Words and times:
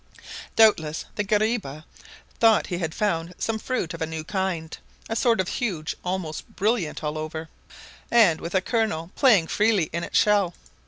Doubtless 0.55 1.05
the 1.13 1.23
guariba 1.23 1.85
thought 2.39 2.65
he 2.65 2.79
had 2.79 2.95
found 2.95 3.35
some 3.37 3.59
fruit 3.59 3.93
of 3.93 4.01
a 4.01 4.07
new 4.07 4.23
kind, 4.23 4.75
a 5.07 5.15
sort 5.15 5.39
of 5.39 5.47
huge 5.47 5.95
almost 6.03 6.47
brilliant 6.55 7.03
all 7.03 7.19
over, 7.19 7.49
and 8.09 8.41
with 8.41 8.55
a 8.55 8.61
kernel 8.61 9.11
playing 9.15 9.45
freely 9.45 9.91
in 9.93 10.03
its 10.03 10.17
shell. 10.17 10.55